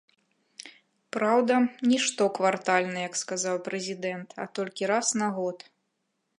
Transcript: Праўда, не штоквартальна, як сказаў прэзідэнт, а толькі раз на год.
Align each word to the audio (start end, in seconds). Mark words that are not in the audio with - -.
Праўда, 1.17 1.53
не 1.91 1.99
штоквартальна, 2.07 2.97
як 3.09 3.13
сказаў 3.23 3.55
прэзідэнт, 3.69 4.29
а 4.43 4.51
толькі 4.59 4.91
раз 4.93 5.07
на 5.23 5.29
год. 5.41 5.57